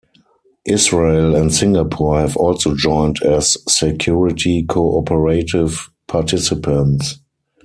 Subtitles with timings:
[0.65, 7.19] Israel and Singapore have also joined as Security Cooperative Participants.